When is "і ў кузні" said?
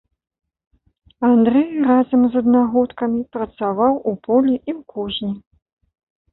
4.59-5.33